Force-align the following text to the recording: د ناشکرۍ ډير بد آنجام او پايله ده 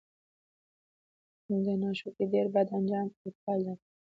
د 1.65 1.67
ناشکرۍ 1.81 2.25
ډير 2.33 2.47
بد 2.53 2.67
آنجام 2.77 3.07
او 3.23 3.27
پايله 3.43 3.73
ده 3.79 3.83